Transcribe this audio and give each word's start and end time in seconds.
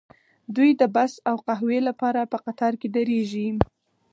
دوی 0.55 0.71
د 0.81 0.83
بس 0.95 1.13
او 1.29 1.35
قهوې 1.45 1.79
لپاره 1.87 2.21
په 2.31 2.37
قطار 2.45 2.73
کې 2.81 2.87
دریږي 2.95 3.47